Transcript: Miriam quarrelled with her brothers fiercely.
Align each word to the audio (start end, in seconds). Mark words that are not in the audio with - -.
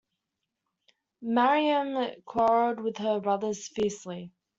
Miriam 1.21 2.15
quarrelled 2.25 2.79
with 2.79 2.97
her 2.97 3.19
brothers 3.19 3.67
fiercely. 3.67 4.31